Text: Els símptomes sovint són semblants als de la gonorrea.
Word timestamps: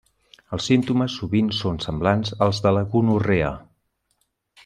Els 0.55 0.63
símptomes 0.69 1.17
sovint 1.19 1.51
són 1.57 1.77
semblants 1.85 2.33
als 2.47 2.63
de 2.67 2.73
la 2.79 2.83
gonorrea. 2.95 3.53